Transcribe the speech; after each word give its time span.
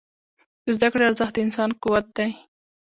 د 0.65 0.67
زده 0.77 0.87
کړې 0.91 1.03
ارزښت 1.09 1.33
د 1.35 1.37
انسان 1.45 1.69
قوت 1.81 2.05
دی. 2.17 2.29